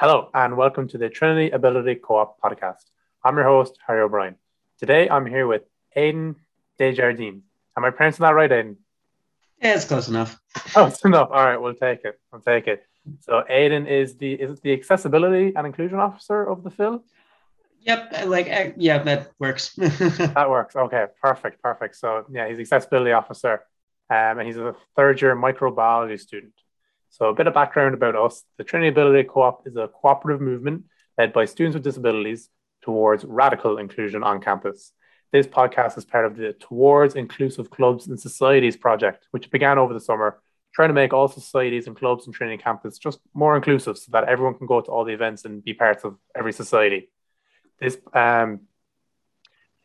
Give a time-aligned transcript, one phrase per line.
[0.00, 2.84] Hello, and welcome to the Trinity Ability Co op podcast.
[3.24, 4.36] I'm your host, Harry O'Brien.
[4.78, 5.62] Today I'm here with
[5.96, 6.36] Aidan
[6.78, 7.42] Desjardins.
[7.76, 8.76] Am I pronouncing that right, Aidan?
[9.60, 10.40] Yeah, it's close enough.
[10.76, 11.30] Oh, it's enough.
[11.32, 12.16] All right, we'll take it.
[12.30, 12.84] We'll take it.
[13.22, 17.02] So Aidan is the is the accessibility and inclusion officer of the Phil?
[17.80, 19.74] Yep, like uh, yeah, that works.
[19.76, 20.76] that works.
[20.76, 21.96] Okay, perfect, perfect.
[21.96, 23.64] So yeah, he's accessibility officer,
[24.10, 26.54] um, and he's a third year microbiology student.
[27.10, 30.40] So, a bit of background about us the Trinity Ability Co op is a cooperative
[30.40, 30.84] movement
[31.16, 32.48] led by students with disabilities
[32.82, 34.92] towards radical inclusion on campus.
[35.32, 39.92] This podcast is part of the Towards Inclusive Clubs and Societies project, which began over
[39.92, 40.40] the summer,
[40.72, 44.24] trying to make all societies and clubs in Trinity campus just more inclusive so that
[44.24, 47.10] everyone can go to all the events and be parts of every society.
[47.80, 48.60] This um,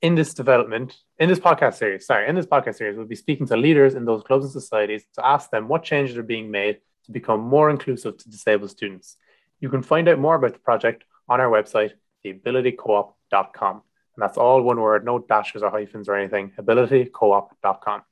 [0.00, 3.46] in this development, in this podcast series, sorry, in this podcast series, we'll be speaking
[3.46, 6.78] to leaders in those clubs and societies to ask them what changes are being made
[7.06, 9.16] to become more inclusive to disabled students.
[9.60, 11.92] You can find out more about the project on our website,
[12.24, 13.82] theabilitycoop.com.
[14.16, 18.02] And that's all one word, no dashes or hyphens or anything, abilitycoop.com.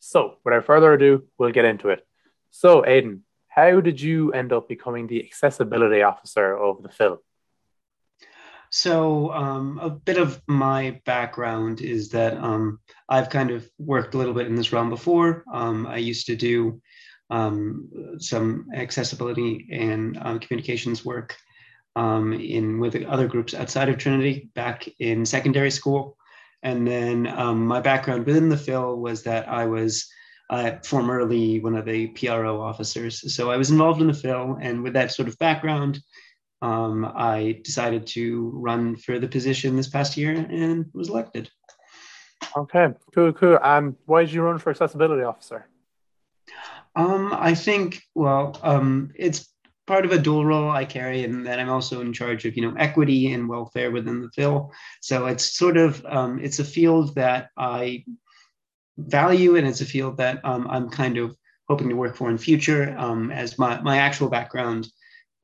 [0.00, 2.06] So, without further ado, we'll get into it.
[2.50, 7.22] So, Aidan, how did you end up becoming the accessibility officer of the Phil?
[8.70, 14.18] So, um, a bit of my background is that um, I've kind of worked a
[14.18, 15.44] little bit in this realm before.
[15.52, 16.80] Um, I used to do
[17.30, 21.36] um, some accessibility and um, communications work
[21.96, 26.16] um, in with other groups outside of Trinity back in secondary school.
[26.62, 30.08] And then um, my background within the Phil was that I was
[30.50, 33.34] uh, formerly one of the PRO officers.
[33.34, 36.00] So I was involved in the Phil, and with that sort of background,
[36.60, 41.48] um, I decided to run for the position this past year and was elected.
[42.56, 43.58] Okay, cool, cool.
[43.62, 45.66] And why did you run for accessibility officer?
[46.96, 49.48] Um, I think, well, um, it's
[49.86, 52.62] part of a dual role I carry, and that I'm also in charge of, you
[52.62, 54.70] know, equity and welfare within the Phil.
[55.00, 58.04] So it's sort of, um, it's a field that I
[58.98, 61.36] value, and it's a field that um, I'm kind of
[61.68, 62.94] hoping to work for in future.
[62.98, 64.88] Um, as my my actual background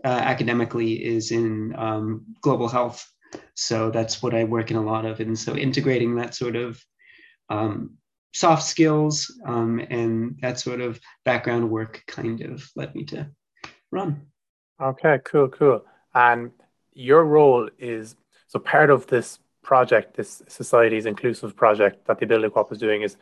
[0.05, 3.09] uh, academically is in um, global health,
[3.55, 6.83] so that's what I work in a lot of, and so integrating that sort of
[7.49, 7.97] um,
[8.37, 13.27] soft skills um, and that sort of background work kind of led me to
[13.91, 14.27] run.
[14.81, 15.87] Okay, cool, cool.
[16.15, 16.51] And
[16.93, 18.15] your role is
[18.49, 23.01] so part of this project, this society's inclusive project that the Ability Co-op is doing
[23.01, 23.17] is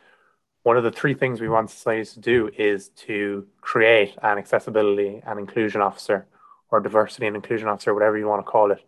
[0.63, 5.21] one of the three things we want societies to do is to create an accessibility
[5.25, 6.27] and inclusion officer
[6.71, 8.81] or diversity and inclusion officer, whatever you want to call it.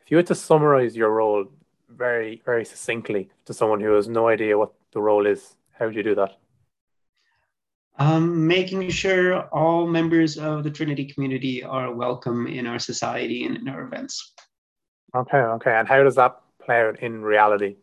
[0.00, 1.46] If you had to summarize your role
[1.88, 5.96] very, very succinctly to someone who has no idea what the role is, how would
[5.96, 6.36] you do that?
[7.98, 13.56] Um, making sure all members of the Trinity community are welcome in our society and
[13.56, 14.34] in our events.
[15.16, 15.72] Okay, okay.
[15.72, 17.76] And how does that play out in reality?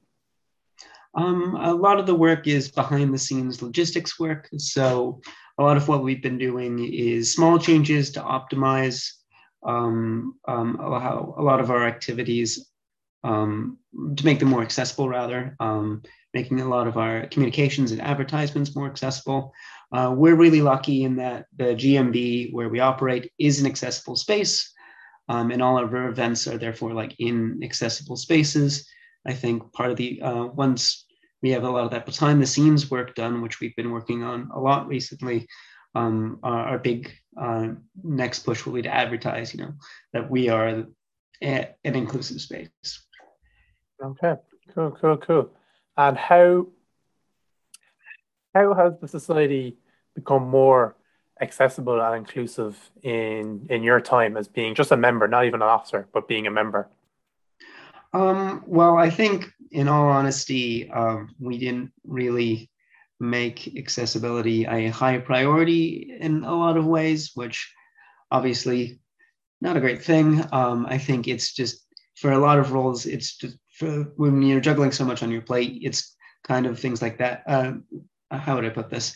[1.16, 4.48] Um, a lot of the work is behind the scenes logistics work.
[4.58, 5.22] So,
[5.58, 9.12] a lot of what we've been doing is small changes to optimize
[9.66, 12.70] um, um, how a lot of our activities
[13.24, 13.80] um,
[14.16, 15.56] to make them more accessible, rather.
[16.34, 19.54] Making a lot of our communications and advertisements more accessible.
[19.92, 24.74] Uh, we're really lucky in that the GMB where we operate is an accessible space,
[25.30, 28.88] um, and all of our events are therefore like in accessible spaces.
[29.26, 31.06] I think part of the uh, once
[31.42, 34.24] we have a lot of that behind the scenes work done, which we've been working
[34.24, 35.48] on a lot recently.
[35.96, 37.70] Um, our, our, big uh,
[38.04, 39.74] next push will be to advertise, you know,
[40.14, 40.68] that we are
[41.42, 42.70] an inclusive space.
[44.04, 44.36] Okay,
[44.76, 45.52] cool, cool, cool
[45.98, 46.68] and how
[48.54, 49.78] how has the society
[50.16, 50.96] become more
[51.40, 55.68] accessible and inclusive in in your time as being just a member, not even an
[55.68, 56.90] officer, but being a member?
[58.14, 62.72] Um, well, I think, in all honesty, um, we didn't really
[63.20, 67.74] make accessibility a high priority in a lot of ways, which
[68.32, 69.00] obviously
[69.60, 70.44] not a great thing.
[70.52, 71.86] Um, I think it's just
[72.16, 75.44] for a lot of roles, it's just for when you're juggling so much on your
[75.44, 77.44] plate, it's kind of things like that.
[77.48, 77.74] Uh,
[78.32, 79.16] how would I put this?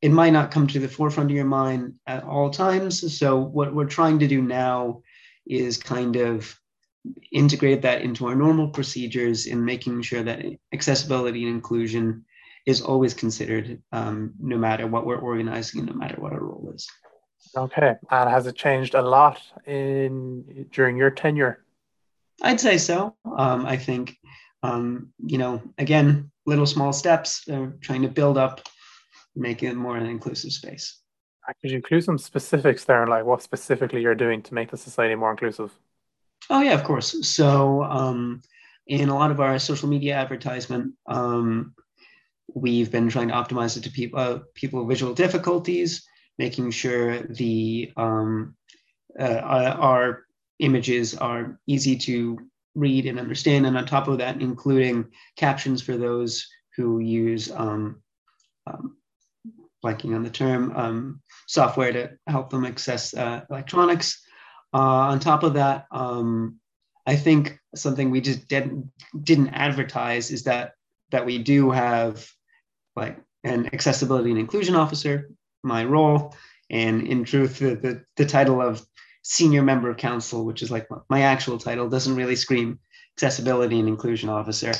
[0.00, 3.18] It might not come to the forefront of your mind at all times.
[3.18, 5.02] So what we're trying to do now
[5.46, 6.56] is kind of
[7.32, 12.24] integrate that into our normal procedures in making sure that accessibility and inclusion
[12.66, 16.86] is always considered um, no matter what we're organizing no matter what our role is.
[17.56, 17.94] Okay.
[18.10, 21.64] And has it changed a lot in during your tenure?
[22.42, 23.16] I'd say so.
[23.36, 24.16] Um, I think,
[24.62, 28.62] um, you know, again, little small steps, uh, trying to build up,
[29.34, 31.00] make it more an inclusive space.
[31.62, 34.76] Could you include some specifics there, and like what specifically you're doing to make the
[34.76, 35.72] society more inclusive?
[36.50, 37.26] Oh yeah, of course.
[37.26, 38.42] So um,
[38.86, 41.74] in a lot of our social media advertisement, um,
[42.54, 46.06] we've been trying to optimize it to people uh, people with visual difficulties,
[46.38, 48.54] making sure the um,
[49.18, 50.24] uh, our
[50.58, 52.38] images are easy to
[52.74, 56.46] read and understand, and on top of that, including captions for those
[56.76, 58.02] who use um,
[58.66, 58.96] um,
[59.84, 64.22] blanking on the term um, software to help them access uh, electronics.
[64.72, 64.78] Uh,
[65.10, 66.58] on top of that, um,
[67.06, 68.90] I think something we just didn't
[69.22, 70.72] didn't advertise is that
[71.10, 72.28] that we do have
[72.94, 75.30] like an accessibility and inclusion officer,
[75.62, 76.34] my role,
[76.70, 78.84] and in truth, the, the, the title of
[79.28, 82.78] senior member of council, which is like my actual title, doesn't really scream
[83.14, 84.72] accessibility and inclusion officer.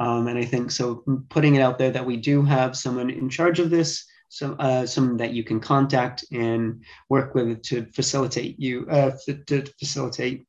[0.00, 3.28] Um, and I think so putting it out there that we do have someone in
[3.28, 8.58] charge of this, so uh, someone that you can contact and work with to facilitate
[8.58, 10.46] you uh, to facilitate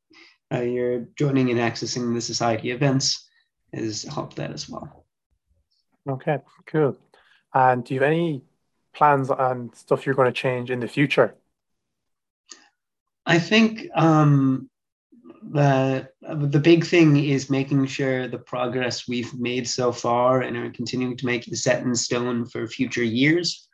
[0.50, 3.28] uh, your joining and accessing the society events
[3.74, 5.04] has helped that as well.
[6.08, 6.96] Okay, cool.
[7.52, 8.40] And do you have any
[8.94, 11.34] plans on stuff you're going to change in the future?
[13.26, 14.68] I think um,
[15.50, 20.70] the the big thing is making sure the progress we've made so far and are
[20.70, 23.68] continuing to make is set in stone for future years.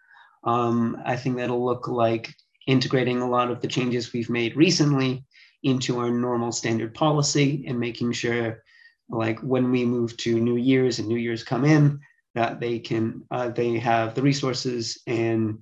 [0.44, 2.32] Um, I think that'll look like
[2.67, 5.25] integrating a lot of the changes we've made recently
[5.62, 8.62] into our normal standard policy and making sure
[9.08, 12.00] like when we move to new years and new years come in
[12.35, 15.58] that they can uh, they have the resources and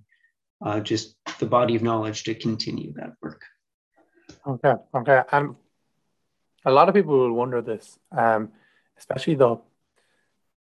[0.65, 3.43] uh, just the body of knowledge to continue that work
[4.49, 5.55] okay okay and
[6.65, 8.51] a lot of people will wonder this um,
[8.99, 9.57] especially the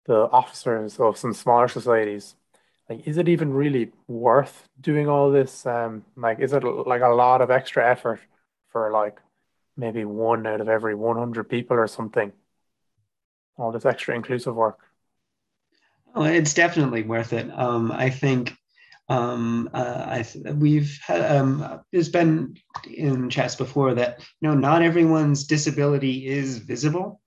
[0.06, 2.34] the officers of some smaller societies
[2.88, 7.08] like is it even really worth doing all this um, like is it like a
[7.08, 8.20] lot of extra effort
[8.72, 9.18] for like
[9.76, 12.32] maybe one out of every 100 people or something.
[13.56, 14.78] All this extra inclusive work.
[16.14, 17.50] Oh, it's definitely worth it.
[17.50, 18.56] Um, I think
[19.08, 22.56] um, uh, I th- we've had, um, there's been
[22.92, 27.20] in chats before that you know not everyone's disability is visible,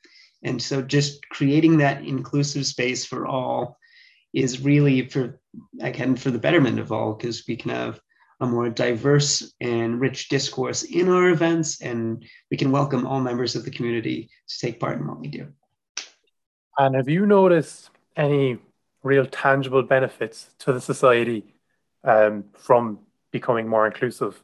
[0.43, 3.77] and so just creating that inclusive space for all
[4.33, 5.39] is really for
[5.81, 7.99] again for the betterment of all because we can have
[8.41, 13.55] a more diverse and rich discourse in our events, and we can welcome all members
[13.55, 15.47] of the community to take part in what we do.
[16.77, 18.59] And have you noticed any
[19.03, 21.54] real tangible benefits to the society
[22.05, 22.99] um, from
[23.31, 24.41] becoming more inclusive?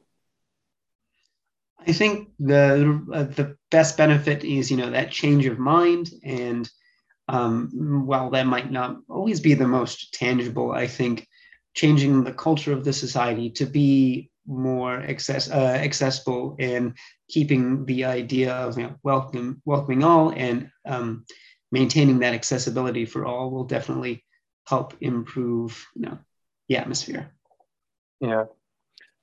[1.80, 6.70] I think the uh, the best benefit is you know that change of mind, and
[7.28, 11.28] um, while that might not always be the most tangible, I think
[11.74, 16.98] changing the culture of the society to be more access, uh, accessible and
[17.30, 21.26] keeping the idea of you know, welcome, welcoming all and um,
[21.72, 24.26] maintaining that accessibility for all will definitely
[24.68, 26.18] help improve you know,
[26.68, 27.32] the atmosphere.
[28.22, 28.46] Yeah,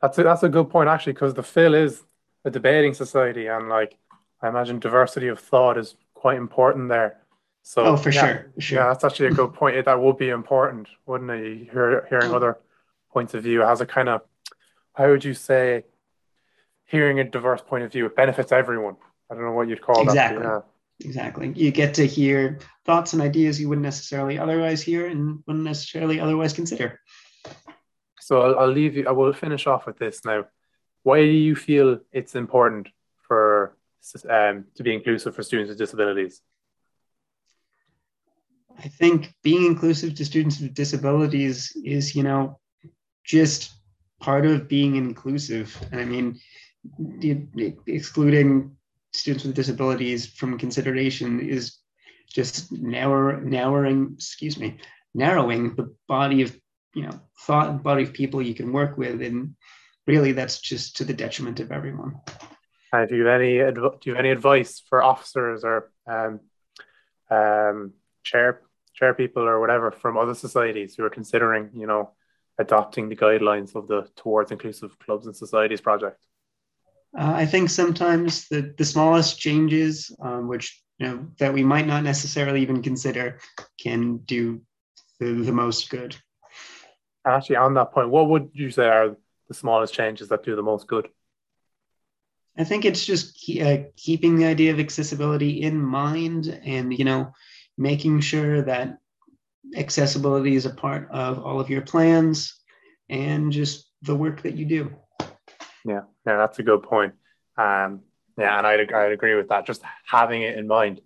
[0.02, 2.02] that's a, that's a good point actually, because the Phil is
[2.44, 3.96] a debating society, and like
[4.42, 7.18] I imagine diversity of thought is quite important there.
[7.62, 8.78] So, oh, for yeah, sure, for sure.
[8.78, 9.84] Yeah, that's actually a good point.
[9.84, 11.70] That would be important, wouldn't it?
[11.70, 12.58] Hear, hearing other
[13.12, 14.22] points of view has a kind of,
[14.94, 15.84] how would you say,
[16.86, 18.96] hearing a diverse point of view, it benefits everyone.
[19.30, 20.42] I don't know what you'd call exactly.
[20.42, 20.48] that.
[20.48, 20.60] Yeah.
[21.00, 21.52] Exactly.
[21.54, 26.18] You get to hear thoughts and ideas you wouldn't necessarily otherwise hear and wouldn't necessarily
[26.18, 26.98] otherwise consider.
[28.28, 29.08] So I'll, I'll leave you.
[29.08, 30.44] I will finish off with this now.
[31.02, 32.88] Why do you feel it's important
[33.26, 33.74] for
[34.28, 36.42] um, to be inclusive for students with disabilities?
[38.78, 42.58] I think being inclusive to students with disabilities is, you know,
[43.24, 43.72] just
[44.20, 45.74] part of being inclusive.
[45.90, 46.38] I mean,
[47.86, 48.76] excluding
[49.14, 51.78] students with disabilities from consideration is
[52.28, 54.76] just narrow, narrowing, excuse me,
[55.14, 56.54] narrowing the body of,
[56.98, 59.22] you know, thought and body of people you can work with.
[59.22, 59.54] And
[60.06, 62.20] really that's just to the detriment of everyone.
[62.92, 66.40] Uh, do you have any do you have any advice for officers or um,
[67.30, 67.92] um,
[68.24, 68.62] chair
[68.94, 72.10] chair people or whatever from other societies who are considering, you know,
[72.58, 76.20] adopting the guidelines of the Towards Inclusive Clubs and Societies project?
[77.16, 81.86] Uh, I think sometimes the, the smallest changes, um, which you know that we might
[81.86, 83.38] not necessarily even consider,
[83.80, 84.60] can do
[85.20, 86.16] the, the most good.
[87.28, 89.16] Actually, on that point, what would you say are
[89.48, 91.08] the smallest changes that do the most good?
[92.56, 97.32] I think it's just uh, keeping the idea of accessibility in mind, and you know,
[97.76, 98.98] making sure that
[99.76, 102.58] accessibility is a part of all of your plans
[103.08, 104.90] and just the work that you do.
[105.84, 107.14] Yeah, yeah, that's a good point.
[107.56, 108.00] Um,
[108.38, 109.66] yeah, and I'd, I'd agree with that.
[109.66, 111.00] Just having it in mind,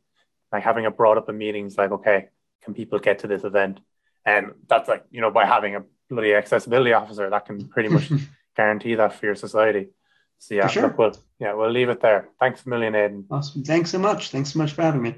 [0.52, 2.28] like having it brought up in meetings, like, okay,
[2.62, 3.80] can people get to this event?
[4.24, 5.84] And that's like, you know, by having a
[6.14, 8.10] bloody accessibility officer, that can pretty much
[8.56, 9.88] guarantee that for your society.
[10.38, 10.82] So yeah, sure.
[10.84, 12.28] look, we'll, yeah, we'll leave it there.
[12.40, 13.26] Thanks a million, Aidan.
[13.30, 13.62] Awesome.
[13.62, 14.30] Thanks so much.
[14.30, 15.14] Thanks so much for having me.